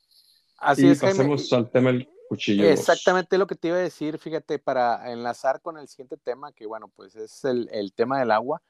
[0.57, 2.65] Así y es, pasemos al tema del cuchillo.
[2.65, 6.65] Exactamente lo que te iba a decir, fíjate, para enlazar con el siguiente tema, que
[6.65, 8.61] bueno, pues es el, el tema del agua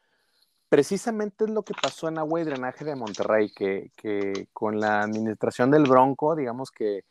[0.69, 3.91] precisamente es lo que pasó en agua y drenaje de Monterrey, que,
[4.51, 7.03] con la administración del Bronco, digamos que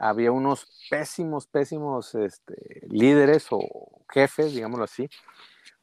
[0.00, 5.08] había unos pésimos, pésimos este, líderes o jefes, digámoslo así.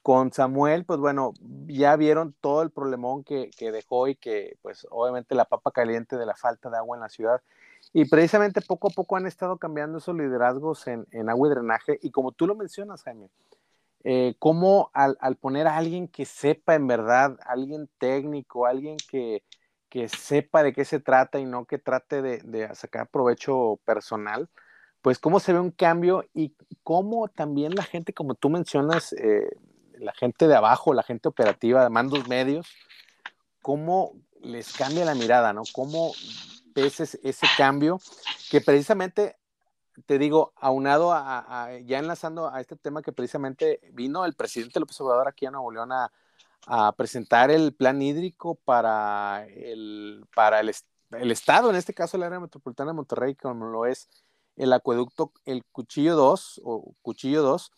[0.02, 1.34] Con Samuel, pues bueno,
[1.68, 6.26] ya vieron todo el problemón que, dejó y que, pues obviamente la papa caliente de
[6.26, 7.42] la falta de agua en la ciudad.
[7.94, 12.00] Y precisamente poco a poco han estado cambiando esos liderazgos en, en agua y drenaje.
[12.02, 13.30] Y como tú lo mencionas, Jaime,
[14.10, 19.44] eh, cómo al, poner a alguien que sepa en verdad, alguien técnico, alguien que,
[20.08, 24.50] sepa de qué se trata y no que trate de, sacar provecho personal,
[25.02, 29.50] pues cómo se ve un cambio y cómo también la gente, como tú mencionas, eh,
[29.97, 32.67] la gente de abajo, la gente operativa de mandos medios,
[33.62, 35.63] cómo les cambia la mirada, ¿no?
[35.73, 36.12] Cómo
[36.76, 38.00] ves ese cambio
[38.52, 39.38] que precisamente
[40.06, 45.00] te digo, aunado a, ya enlazando a este tema que precisamente vino el presidente López
[45.02, 46.12] Obrador aquí a Nuevo León a,
[46.96, 50.70] presentar el plan hídrico para el, para el,
[51.32, 54.10] Estado, en este caso el área metropolitana de Monterrey, como lo es
[54.58, 57.72] el acueducto, el Cuchillo 2 o Cuchillo 2,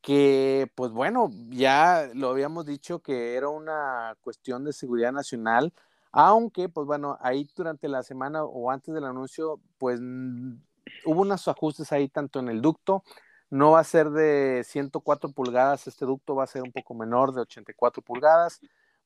[0.00, 5.72] que pues bueno, ya lo habíamos dicho que era una cuestión de seguridad nacional,
[6.10, 11.92] aunque pues bueno, ahí durante la semana o antes del anuncio, pues hubo unos ajustes
[11.92, 13.04] ahí tanto en el ducto,
[13.50, 17.32] no va a ser de 104 pulgadas, este ducto va a ser un poco menor,
[17.32, 18.60] de 84 pulgadas,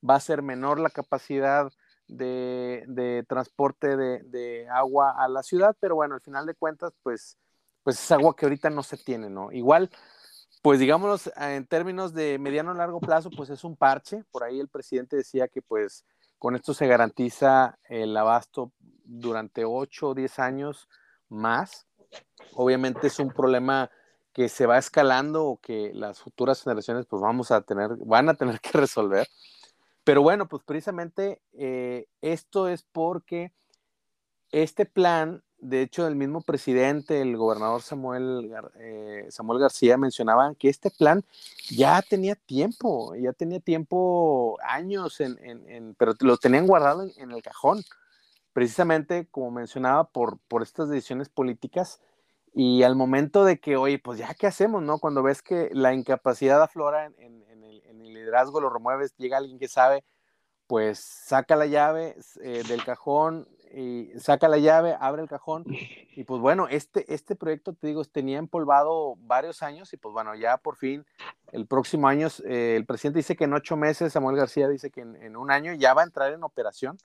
[0.09, 1.71] va a ser menor la capacidad
[2.09, 7.39] de, transporte de, agua a la ciudad, pero bueno, al final de cuentas, pues,
[7.83, 9.53] pues es agua que ahorita no se tiene, ¿no?
[9.53, 9.91] Igual,
[10.63, 14.61] pues digámoslo en términos de mediano o largo plazo, pues es un parche, por ahí
[14.61, 16.05] el presidente decía que pues
[16.39, 18.73] con esto se garantiza el abasto
[19.05, 20.89] durante 8 o 10 años
[21.29, 21.87] más.
[22.55, 23.91] Obviamente es un problema
[24.33, 28.35] que se va escalando o que las futuras generaciones pues vamos a tener, van a
[28.35, 29.29] tener que resolver.
[30.05, 33.53] Pero bueno, pues precisamente eh, esto es porque
[34.51, 40.69] este plan, de hecho el mismo presidente, el gobernador Samuel, eh, Samuel García mencionaba que
[40.69, 41.25] este plan
[41.71, 47.85] ya tenía tiempo, ya tenía tiempo, años, en, pero lo tenían guardado en, el cajón,
[48.53, 52.01] precisamente como mencionaba, por, por estas decisiones políticas
[52.55, 54.99] y al momento de que, oye, pues ya, ¿qué hacemos, no?
[54.99, 59.39] Cuando ves que la incapacidad aflora en, en, el, en el, liderazgo, lo remueves, llega
[59.39, 60.05] alguien que sabe,
[60.67, 65.65] pues saca la llave eh, del cajón, y saca la llave, abre el cajón,
[66.17, 70.35] y pues bueno, este, este proyecto, te digo, tenía empolvado varios años, y pues bueno,
[70.35, 71.07] ya por fin,
[71.53, 75.01] el próximo año, eh, el presidente dice que en ocho meses, Samuel García dice que
[75.01, 76.99] en, en un año ya va a entrar en operación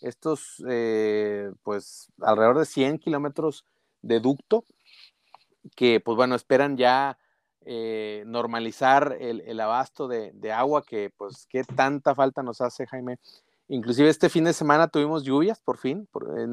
[0.00, 3.64] estos, eh, pues, alrededor de 100 kilómetros
[4.02, 4.64] de ducto,
[5.74, 7.18] que pues bueno, esperan ya
[7.66, 13.18] eh, normalizar el, abasto de, agua que pues qué tanta falta nos hace, Jaime.
[13.68, 16.06] Inclusive este fin de semana tuvimos lluvias, por fin,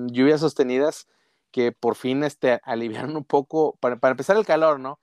[0.07, 1.07] lluvias sostenidas
[1.51, 4.99] que por fin este, aliviaron un poco, para, empezar el calor, ¿no?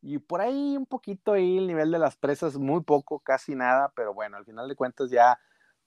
[0.00, 3.92] Y por ahí un poquito ahí el nivel de las presas, muy poco, casi nada,
[3.94, 5.38] pero bueno, al final de cuentas ya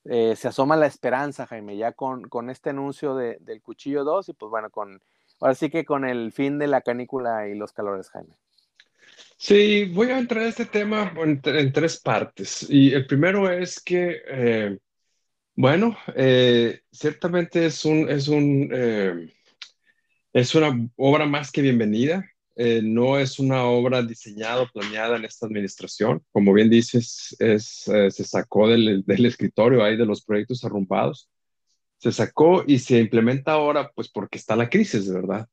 [0.05, 4.29] eh, se asoma la esperanza, Jaime, ya con, con este anuncio de, del cuchillo 2
[4.29, 5.01] y pues bueno, con
[5.43, 8.34] Ahora sí que con el fin de la canícula y los calores, Jaime.
[9.36, 12.65] Sí, voy a entrar a este tema en, tres partes.
[12.69, 14.77] Y el primero es que, eh,
[15.53, 19.34] bueno, eh, ciertamente es, un, es, un, eh,
[20.32, 22.23] es una obra más que bienvenida.
[22.56, 26.23] no es una obra diseñada o planeada en esta administración.
[26.32, 31.29] Como bien dices, es, se sacó del, del escritorio ahí de los proyectos arrumpados
[32.03, 35.47] se sacó y se implementa ahora, pues porque está la crisis, verdad.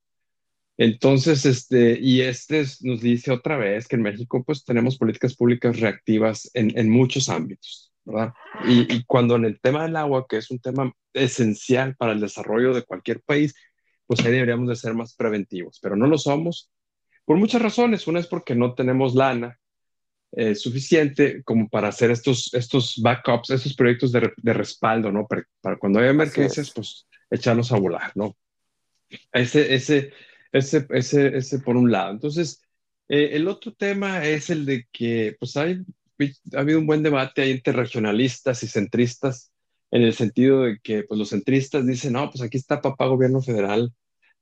[0.76, 5.78] Entonces, este, y este nos dice otra vez que en México, pues tenemos políticas públicas
[5.78, 8.32] reactivas en, en muchos ámbitos, ¿verdad?
[8.66, 12.20] Y, y, cuando en el tema del agua, que es un tema esencial para el
[12.20, 13.54] desarrollo de cualquier país,
[14.06, 16.72] pues ahí deberíamos de ser más preventivos, pero no lo somos
[17.24, 18.08] por muchas razones.
[18.08, 19.59] Una es porque no tenemos lana,
[20.32, 25.26] eh, suficiente como para hacer estos, estos backups, estos proyectos de, de respaldo, ¿no?
[25.26, 28.36] Para, cuando hay emergencias, pues echarlos a volar, ¿no?
[29.32, 30.12] Ese, ese,
[30.52, 32.12] ese, ese, ese por un lado.
[32.12, 32.62] Entonces,
[33.08, 35.80] eh, el otro tema es el de que, pues, hay,
[36.54, 39.52] ha habido un buen debate ahí entre regionalistas y centristas,
[39.90, 43.42] en el sentido de que, pues, los centristas dicen, no, pues aquí está papá gobierno
[43.42, 43.92] federal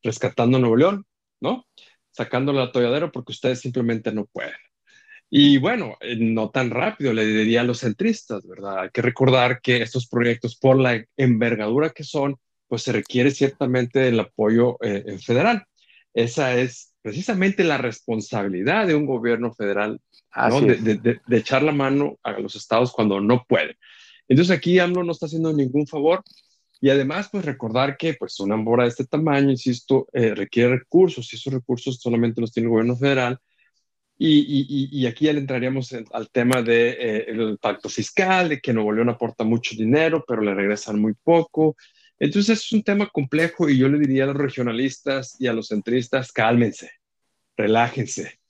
[0.02, 1.06] rescatando Nuevo León,
[1.40, 1.66] ¿no?
[2.10, 4.54] Sacándolo al atolladero porque ustedes simplemente no pueden.
[5.30, 8.80] Y bueno, eh, no tan rápido, le diría a los centristas, ¿verdad?
[8.80, 12.36] Hay que recordar que estos proyectos, por la envergadura que son,
[12.66, 15.64] pues se requiere ciertamente el apoyo eh, federal.
[16.14, 20.00] Esa es precisamente la responsabilidad de un gobierno federal,
[20.34, 20.60] ¿no?
[20.60, 23.76] de, echar la mano a los estados cuando no pueden.
[24.28, 26.22] Entonces aquí AMLO no está haciendo ningún favor
[26.80, 31.32] y además, pues recordar que pues una obra de este tamaño, insisto, eh, requiere recursos
[31.32, 33.40] y esos recursos solamente los tiene el gobierno federal
[34.18, 38.92] y, aquí ya le entraríamos al tema del de, eh, pacto fiscal, de que Nuevo
[38.92, 41.76] León aporta mucho dinero, pero le regresan muy poco.
[42.18, 45.68] Entonces es un tema complejo y yo le diría a los regionalistas y a los
[45.68, 46.90] centristas, cálmense,
[47.56, 48.40] relájense.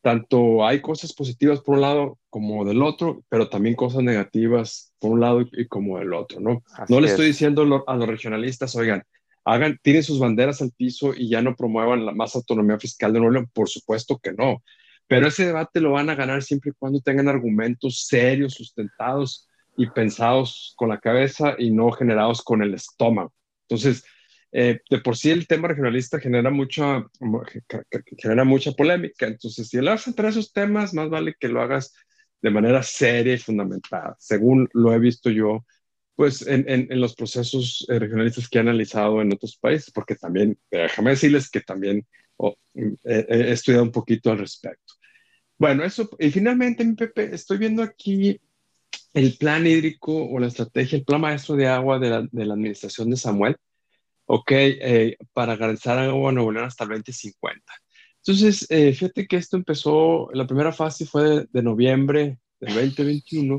[0.00, 5.10] Tanto hay cosas positivas por un lado como del otro, pero también cosas negativas por
[5.10, 6.62] un lado y, como del otro, ¿no?
[6.88, 9.02] no le estoy diciendo a los regionalistas, oigan,
[9.44, 13.18] hagan, tiren sus banderas al piso y ya no promuevan la más autonomía fiscal de
[13.18, 13.50] Nuevo León.
[13.52, 14.62] Por supuesto que no.
[15.10, 19.90] Pero ese debate lo van a ganar siempre y cuando tengan argumentos serios, sustentados y
[19.90, 23.34] pensados con la cabeza y no generados con el estómago.
[23.68, 24.04] Entonces,
[24.52, 27.04] eh, de por sí el tema regionalista genera mucha,
[28.18, 29.26] genera mucha polémica.
[29.26, 31.92] Entonces, si a entrar esos temas, más vale que lo hagas
[32.40, 35.66] de manera seria y fundamentada, según lo he visto yo,
[36.14, 40.56] pues en, en, los procesos eh, regionalistas que he analizado en otros países, porque también,
[40.70, 44.99] déjame decirles que también oh, he estudiado un poquito al respecto.
[45.60, 48.40] Bueno, eso, y finalmente, mi Pepe, estoy viendo aquí
[49.12, 52.54] el plan hídrico o la estrategia, el plan maestro de agua de la, de la
[52.54, 53.56] administración de Samuel,
[54.24, 57.62] ok, eh, para garantizar agua a Nuevo León hasta el 2050.
[58.24, 63.58] Entonces, eh, fíjate que esto empezó, la primera fase fue de, noviembre del 2021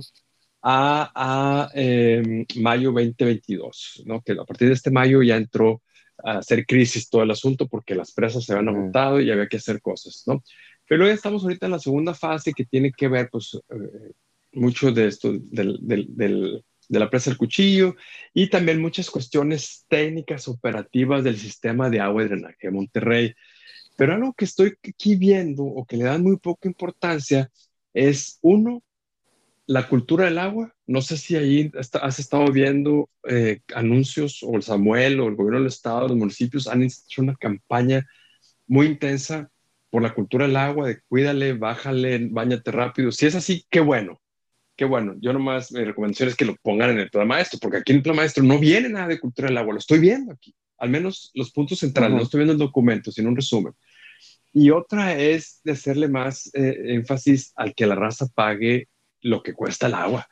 [0.63, 4.21] a, a em, mayo 2022, ¿no?
[4.21, 5.83] Que a partir de este mayo ya entró
[6.23, 9.57] a hacer crisis todo el asunto porque las presas se habían agotado y había que
[9.57, 10.43] hacer cosas, ¿no?
[10.91, 14.11] Pero ya estamos ahorita en la segunda fase que tiene que ver, pues, eh,
[14.51, 17.95] mucho de esto, del, de la presa del cuchillo
[18.33, 23.33] y también muchas cuestiones técnicas operativas del sistema de agua y drenaje de Monterrey.
[23.95, 27.49] Pero algo que estoy aquí viendo o que le dan muy poca importancia
[27.93, 28.83] es, uno,
[29.67, 30.75] la cultura del agua.
[30.87, 35.59] No sé si ahí has estado viendo eh, anuncios o el Samuel o el gobierno
[35.59, 38.05] del estado, los municipios han hecho una campaña
[38.67, 39.49] muy intensa
[39.91, 43.11] por la cultura del agua, de cuídale, bájale, bañate rápido.
[43.11, 44.19] Si es así, qué bueno,
[44.75, 45.15] qué bueno.
[45.19, 47.97] Yo nomás, mi recomendación es que lo pongan en el plan maestro, porque aquí en
[47.97, 50.55] el plan maestro no viene nada de cultura del agua, lo estoy viendo aquí.
[50.77, 53.73] Al menos los puntos centrales, no estoy viendo el documento, sino un resumen.
[54.53, 58.87] Y otra es de hacerle más eh, énfasis al que la raza pague
[59.21, 60.27] lo que cuesta el agua.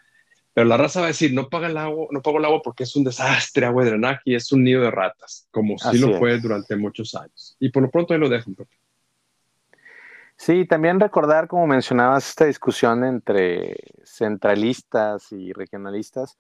[0.54, 2.84] Pero la raza va a decir, no paga el agua, no pago el agua porque
[2.84, 6.18] es un desastre, agua de drenaje y es un nido de ratas, como sí lo
[6.18, 7.56] fue durante muchos años.
[7.60, 8.52] Y por lo pronto ahí lo dejo.
[10.40, 13.76] Sí, también recordar, como mencionabas, esta discusión entre
[14.06, 16.38] centralistas y regionalistas,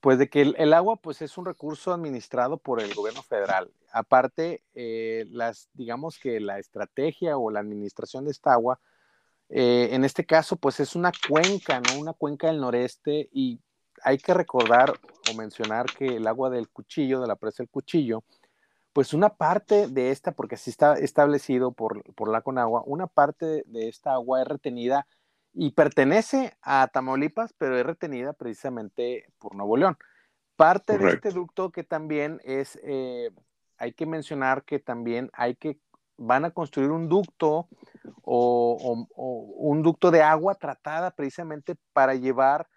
[0.00, 3.72] pues de que el, agua pues es un recurso administrado por el gobierno federal.
[3.92, 8.78] Aparte, eh, las, digamos que la estrategia o la administración de esta agua
[9.54, 12.00] eh, en este caso, pues es una cuenca, ¿no?
[12.00, 13.60] Una cuenca del noreste y
[14.02, 14.94] hay que recordar
[15.30, 18.24] o mencionar que el agua del cuchillo, de la presa del cuchillo,
[18.92, 23.64] pues una parte de esta, porque así está establecido por, por la Conagua, una parte
[23.66, 25.06] de esta agua es retenida
[25.54, 29.96] y pertenece a Tamaulipas, pero es retenida precisamente por Nuevo León.
[30.56, 33.30] Parte de este ducto que también es, eh,
[33.78, 35.78] hay que mencionar que también hay que
[36.16, 37.68] van a construir un ducto
[38.22, 42.68] o, un ducto de agua tratada precisamente para llevar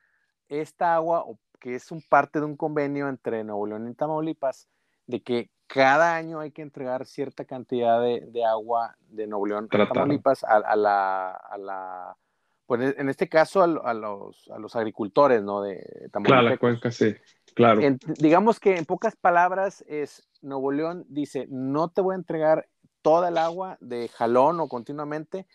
[0.47, 1.25] esta agua,
[1.59, 4.67] que es un parte de un convenio entre Nuevo León y Tamaulipas,
[5.07, 9.87] de que cada año hay que entregar cierta cantidad de, agua de Nuevo León a
[9.87, 12.17] Tamaulipas a, la, a la
[12.65, 15.61] pues en este caso a, los, a los agricultores, ¿no?
[15.61, 16.39] De Tamaulipas.
[16.39, 17.15] Claro, la cuenca, sí,
[17.53, 17.81] claro.
[18.17, 22.67] digamos que en pocas palabras es, Nuevo León dice, no te voy a entregar
[23.01, 25.45] toda el agua de jalón o continuamente,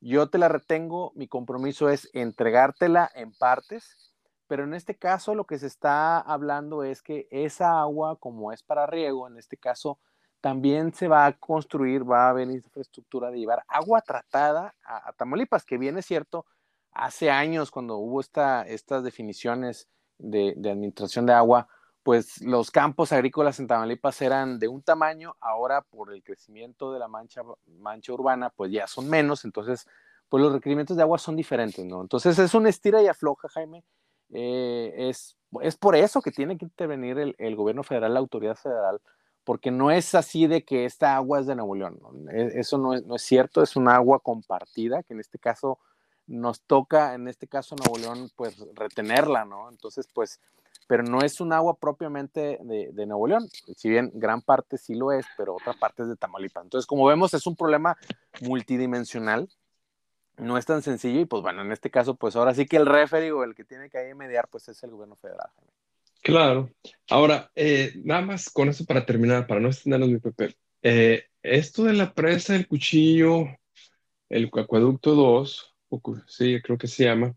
[0.00, 4.09] yo te la retengo, mi compromiso es entregártela en partes,
[4.50, 8.64] pero en este caso lo que se está hablando es que esa agua, como es
[8.64, 10.00] para riego, en este caso,
[10.40, 15.64] también se va a construir, va a haber infraestructura de llevar agua tratada a, Tamaulipas,
[15.64, 16.46] que bien es cierto,
[16.90, 21.68] hace años cuando hubo esta, estas definiciones de, de administración de agua,
[22.02, 26.98] pues los campos agrícolas en Tamaulipas eran de un tamaño, ahora por el crecimiento de
[26.98, 27.42] la mancha,
[27.78, 29.86] mancha urbana, pues ya son menos, entonces,
[30.28, 32.00] pues los requerimientos de agua son diferentes, ¿no?
[32.00, 33.84] Entonces es una estira y afloja, Jaime.
[34.32, 39.00] Eh, es, es por eso que tiene que intervenir el, gobierno federal, la autoridad federal,
[39.44, 41.98] porque no es así de que esta agua es de Nuevo León,
[42.32, 45.78] e, Eso no es, no es cierto, es un agua compartida, que en este caso
[46.26, 49.68] nos toca, en este caso Nuevo León, pues retenerla, ¿no?
[49.68, 50.40] Entonces, pues
[50.90, 55.12] pero no es un agua propiamente de, Nuevo León, si bien gran parte sí lo
[55.12, 56.64] es, pero otra parte de Tamaulipas.
[56.64, 57.96] Entonces, como vemos, es un problema
[58.40, 59.48] multidimensional,
[60.40, 62.86] no es tan sencillo y pues bueno, en este caso, pues ahora sí que el
[62.86, 65.50] referee o el que tiene que ahí mediar, pues es el gobierno federal.
[66.22, 66.70] Claro.
[67.08, 70.56] Ahora, eh, nada más con eso para terminar, para no extendernos mi Pepe.
[70.82, 73.46] Eh, esto de la presa del cuchillo,
[74.28, 75.74] el acueducto 2,
[76.26, 77.34] sí, creo que se llama,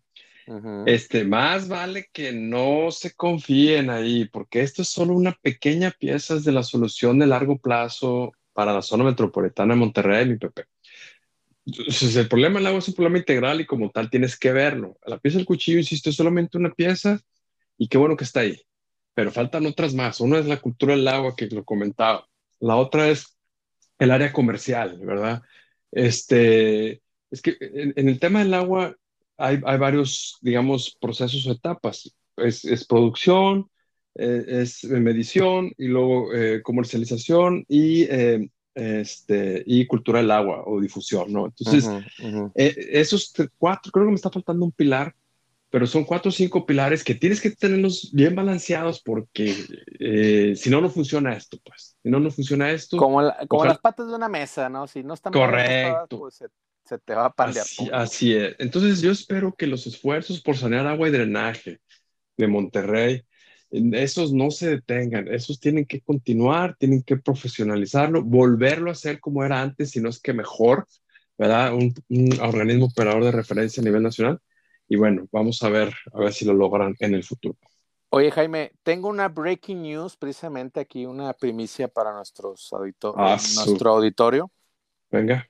[0.85, 6.35] este, más vale que no se confíen ahí, porque esto es solo una pequeña pieza
[6.35, 10.65] de la solución de largo plazo para la zona metropolitana de Monterrey, mi Pepe.
[11.65, 14.97] Entonces, el problema del agua es un problema integral y como tal tienes que verlo.
[15.05, 17.19] La pieza del cuchillo, insisto, es solamente una pieza
[17.77, 18.61] y qué bueno que está ahí.
[19.13, 20.19] Pero faltan otras más.
[20.19, 22.27] Una es la cultura del agua que lo comentaba.
[22.59, 23.37] La otra es
[23.99, 25.41] el área comercial, ¿verdad?
[25.91, 28.95] Este, es que en el tema del agua,
[29.37, 32.15] hay, varios, digamos, procesos o etapas.
[32.37, 33.69] Es, producción,
[34.15, 40.79] eh, es medición y luego eh, comercialización y, eh, este, y cultura del agua o
[40.79, 41.45] difusión, ¿no?
[41.45, 41.89] Entonces,
[42.55, 45.15] esos cuatro, creo que me está faltando un pilar,
[45.69, 50.81] pero son cuatro o cinco pilares que tienes que tenerlos bien balanceados porque si no,
[50.81, 51.97] no funciona esto, pues.
[52.03, 52.97] Si no, no funciona esto.
[52.97, 54.87] Como, como las patas de una mesa, ¿no?
[54.87, 56.19] Si no están correcto.
[56.19, 56.43] Pues
[56.85, 57.65] se te va a pandear.
[57.93, 58.55] Así, es.
[58.59, 61.79] Entonces yo espero que los esfuerzos por sanear agua y drenaje
[62.35, 63.23] de Monterrey,
[63.73, 69.43] esos no se detengan, esos tienen que continuar, tienen que profesionalizarlo, volverlo a hacer como
[69.43, 70.87] era antes, si no es que mejor,
[71.37, 71.73] ¿verdad?
[71.73, 71.93] Un,
[72.41, 74.39] organismo operador de referencia a nivel nacional.
[74.87, 77.57] Y bueno, vamos a ver, a ver si lo logran en el futuro.
[78.09, 82.69] Oye, Jaime, tengo una breaking news, precisamente aquí, una primicia para nuestros
[83.15, 84.51] ah, nuestro auditorio.
[85.09, 85.47] Venga.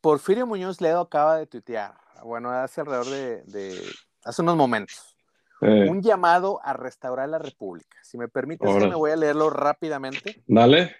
[0.00, 3.06] Porfirio Muñoz Ledo acaba de tuitear, bueno, hace alrededor
[3.46, 3.82] de,
[4.24, 5.15] hace unos momentos,
[5.60, 5.88] Eh.
[5.88, 7.98] Un llamado a restaurar la República.
[8.02, 10.42] Si me permites, me voy a leerlo rápidamente.
[10.46, 10.94] Dale.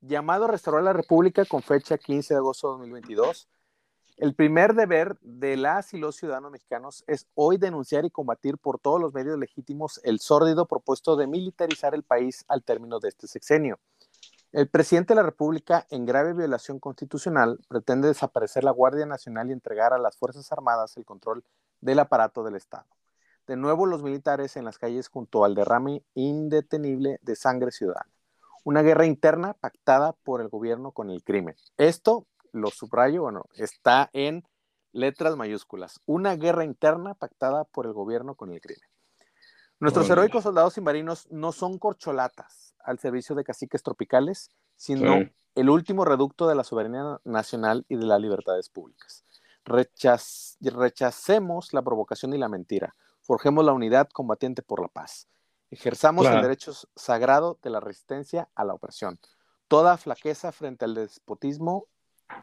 [0.00, 3.48] Llamado a restaurar la República con fecha 15 de agosto de 2022.
[4.18, 8.78] El primer deber de las y los ciudadanos mexicanos es hoy denunciar y combatir por
[8.78, 13.26] todos los medios legítimos el sórdido propuesto de militarizar el país al término de este
[13.26, 13.80] sexenio.
[14.52, 19.52] El presidente de la República, en grave violación constitucional, pretende desaparecer la Guardia Nacional y
[19.52, 21.42] entregar a las Fuerzas Armadas el control
[21.80, 22.86] del aparato del Estado.
[23.46, 28.10] De nuevo los militares en las calles junto al derrame indetenible de sangre ciudadana.
[28.64, 31.56] Una guerra interna pactada por el gobierno con el crimen.
[31.76, 34.44] Esto, lo subrayo, bueno, está en
[34.92, 36.00] letras mayúsculas.
[36.06, 38.88] Una guerra interna pactada por el gobierno con el crimen.
[39.80, 45.68] Nuestros heroicos soldados y marinos no son corcholatas al servicio de caciques tropicales, sino el
[45.68, 49.24] último reducto de la soberanía nacional y de las libertades públicas.
[49.64, 52.94] rechacemos la provocación y la mentira.
[53.32, 55.26] Forjemos la unidad combatiente por la paz.
[55.70, 59.18] Ejerzamos el derecho sagrado de la resistencia a la opresión.
[59.68, 61.86] Toda flaqueza frente al despotismo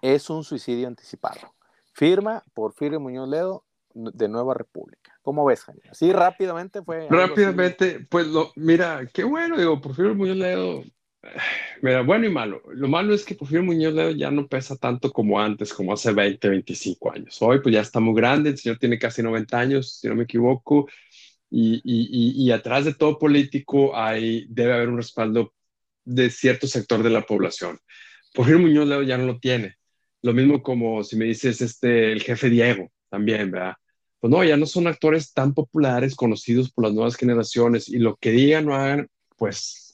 [0.02, 1.54] es un suicidio anticipado.
[1.94, 5.14] Firma Porfirio Muñoz Ledo, de Nueva República.
[5.22, 5.84] ¿Cómo ves, Jaime?
[5.92, 7.08] Así rápidamente fue.
[7.08, 10.82] Rápidamente, pues lo, mira, qué bueno, digo, Porfirio Muñoz Ledo,
[11.82, 12.62] mira, bueno y malo.
[12.74, 16.12] Lo malo es que Porfirio Muñoz Ledo ya no pesa tanto como antes, como hace
[16.12, 17.42] 20, 25 años.
[17.42, 20.24] Hoy pues ya está muy grande, el señor tiene casi 90 años, si no me
[20.24, 20.88] equivoco,
[21.52, 25.54] y, y, atrás de todo político hay, debe haber un respaldo
[26.06, 27.80] de cierto sector de la población.
[28.36, 29.76] Porfirio Muñoz Ledo ya no lo tiene.
[30.22, 33.76] Lo mismo como si me dices este, el jefe Diego, también, ¿verdad?
[34.20, 38.18] Pues no, ya no son actores tan populares, conocidos por las nuevas generaciones, y lo
[38.18, 39.89] que digan o hagan, pues...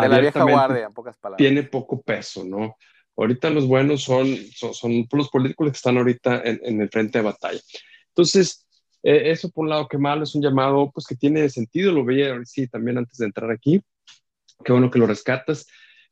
[0.00, 1.38] De la vieja guardia, en pocas palabras.
[1.38, 2.76] Tiene poco peso, ¿no?
[3.16, 7.60] Ahorita los buenos son, son, los políticos que están ahorita en, el frente de batalla.
[8.08, 8.66] Entonces,
[9.04, 12.04] eh, eso por un lado, que malo, es un llamado, pues que tiene sentido, lo
[12.04, 13.80] veía, sí, también antes de entrar aquí.
[14.64, 15.66] Qué bueno que lo rescatas.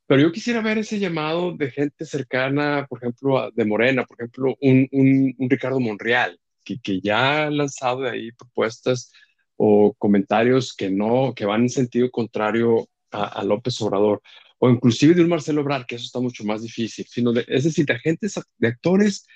[0.06, 4.56] Pero yo quisiera ver ese llamado de gente cercana, por ejemplo, de Morena, por ejemplo,
[4.60, 9.10] un, un, un Ricardo Monreal, que, que, ya ha lanzado de ahí propuestas
[9.56, 14.22] o comentarios que no, que van en sentido contrario a, López Obrador,
[14.58, 17.64] o inclusive de un Marcelo Obrar, que eso está mucho más difícil, sino de, es
[17.64, 19.26] decir, de agentes, de actores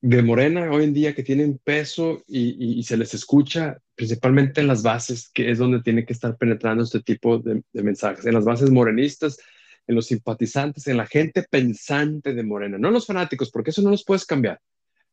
[0.00, 4.66] de Morena hoy en día que tienen peso y, y, se les escucha principalmente en
[4.66, 8.34] las bases, que es donde tiene que estar penetrando este tipo de, de mensajes, en
[8.34, 9.38] las bases morenistas,
[9.86, 13.82] en los simpatizantes, en la gente pensante de Morena, no en los fanáticos, porque eso
[13.82, 14.60] no los puedes cambiar,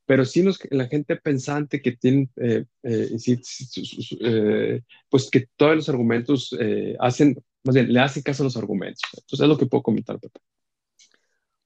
[0.06, 3.10] pero sí en la gente pensante que tiene, eh, eh,
[4.22, 6.58] eh, pues que todos los argumentos
[7.00, 9.02] hacen, más bien, le hacen caso a los argumentos.
[9.14, 10.40] Entonces es lo que puedo comentar, Pepe.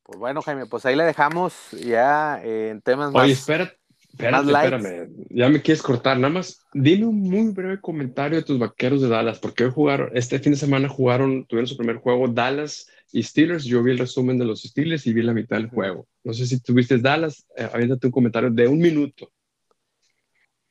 [0.04, 3.24] Pues bueno, Jaime, pues ahí le dejamos ya en temas más.
[3.24, 3.74] Oye, espera,
[4.14, 6.20] Espérate, espérame, ya me quieres cortar.
[6.20, 10.12] Nada más, dime un muy breve comentario de tus vaqueros de Dallas, porque hoy jugaron,
[10.14, 13.64] este fin de semana jugaron, tuvieron su primer juego Dallas y Steelers.
[13.64, 16.08] Yo vi el resumen de los Steelers y vi la mitad del juego.
[16.24, 19.32] No sé si tuviste Dallas, eh, aviéntate un comentario de un minuto.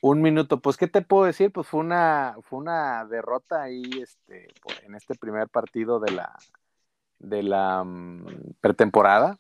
[0.03, 1.53] Un minuto, pues, ¿qué te puedo decir?
[1.53, 4.49] Pues fue una, fue una derrota ahí este,
[4.85, 6.37] en este primer partido de la,
[7.19, 9.39] de la mm, pretemporada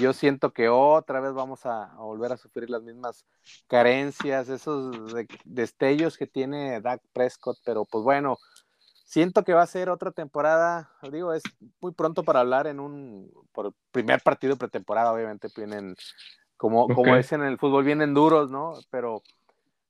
[0.00, 3.24] yo siento que otra vez vamos a, volver a sufrir las mismas
[3.66, 4.94] carencias, esos
[5.44, 8.38] destellos que tiene Dak Prescott, pero pues bueno,
[9.04, 11.42] siento que va a ser otra temporada, digo, es
[11.80, 15.96] muy pronto para hablar en un por primer partido pretemporada, obviamente vienen,
[16.56, 18.74] como, como dicen en el fútbol, vienen duros, ¿no?
[18.90, 19.22] Pero,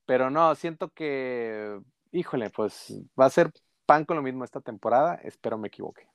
[0.08, 1.78] pero no, siento que,
[2.12, 3.52] híjole, pues va a ser
[3.84, 6.08] pan con lo mismo esta temporada, espero me equivoque.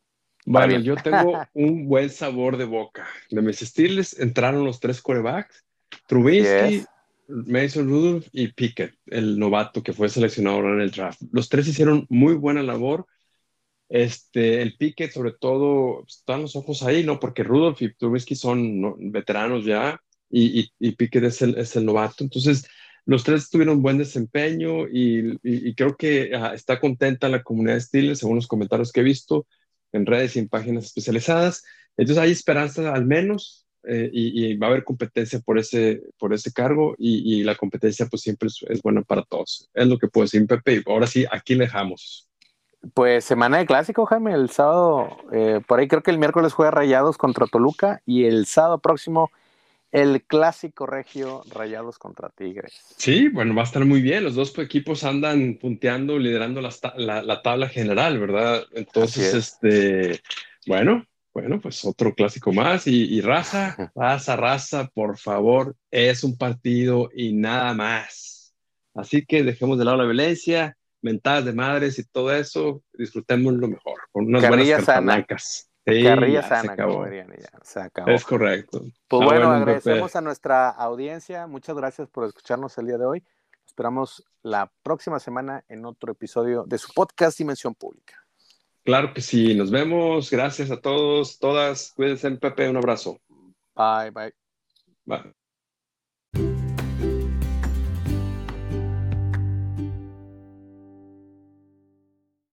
[0.48, 3.06] Bueno, yo tengo un buen sabor de boca.
[3.30, 5.64] De mis Steelers entraron los tres corebacks,
[6.08, 6.84] Trubisky,
[7.28, 11.22] Mason Rudolph y Pickett, el novato que fue seleccionado en el draft.
[11.32, 13.06] Los tres hicieron muy buena labor.
[13.90, 17.20] Este, el Pickett, sobre todo, están los ojos ahí, ¿no?
[17.20, 22.24] Porque Rudolph y Trubisky son veteranos ya y, y, Pickett es el, es el, novato.
[22.24, 22.68] Entonces,
[23.06, 28.20] los tres tuvieron buen desempeño y, creo que ah, está contenta la comunidad de Steelers,
[28.20, 29.46] según los comentarios que he visto
[29.92, 31.64] en redes y en páginas especializadas.
[31.98, 36.54] Entonces hay esperanza al menos eh, y, va a haber competencia por ese, por ese
[36.54, 39.70] cargo y, la competencia pues siempre es, buena para todos.
[39.74, 40.82] Es lo que puedo decir, Pepe.
[40.86, 42.30] Ahora sí, aquí dejamos.
[42.94, 44.34] Pues semana de clásico, Jaime.
[44.34, 48.46] El sábado, eh, por ahí creo que el miércoles juega Rayados contra Toluca y el
[48.46, 49.30] sábado próximo
[49.94, 52.74] el clásico regio Rayados contra Tigres.
[52.98, 54.24] Sí, bueno, va a estar muy bien.
[54.24, 58.64] Los dos equipos andan punteando, liderando la, tabla general, ¿verdad?
[58.74, 60.20] Entonces, este,
[60.66, 62.88] bueno, bueno, pues otro clásico más.
[62.88, 68.56] Y, raza, raza, raza, por favor, es un partido y nada más.
[68.96, 73.68] Así que dejemos de lado la violencia, mentadas de madres y todo eso, disfrutemos lo
[73.68, 75.26] mejor, con unas Carrilla buenas sana.
[75.86, 76.94] Sí, Carrilla ya se sana, acabó.
[76.94, 77.60] como dirían ya.
[77.62, 78.10] Se acabó.
[78.10, 78.82] Es correcto.
[79.08, 81.46] Pues Ah, bueno, agradecemos a nuestra audiencia.
[81.48, 83.24] Muchas gracias por escucharnos el día de hoy.
[83.66, 88.16] Esperamos la próxima semana en otro episodio de su podcast Dimensión Pública.
[88.86, 90.30] Claro que sí, nos vemos.
[90.30, 91.94] Gracias a todos, todas.
[91.96, 92.70] Cuídense, Pepe.
[92.70, 93.20] Un abrazo.
[93.76, 94.34] Bye, bye.
[95.06, 95.34] Bye.